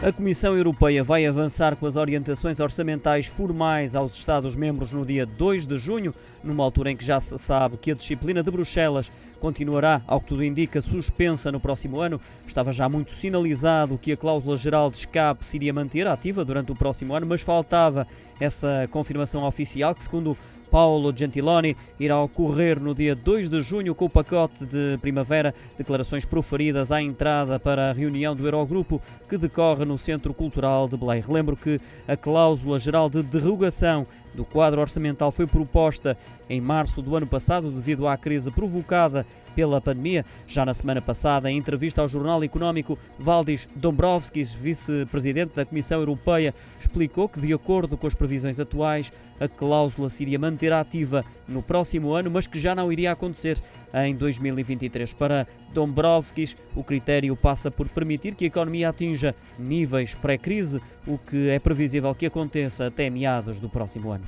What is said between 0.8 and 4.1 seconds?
vai avançar com as orientações orçamentais formais